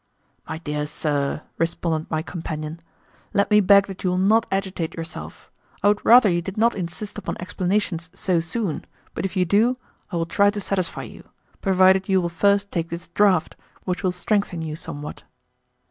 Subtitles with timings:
[0.49, 2.79] "My dear sir," responded my companion,
[3.35, 5.51] "let me beg that you will not agitate yourself.
[5.83, 9.77] I would rather you did not insist upon explanations so soon, but if you do,
[10.11, 11.29] I will try to satisfy you,
[11.61, 15.23] provided you will first take this draught, which will strengthen you somewhat."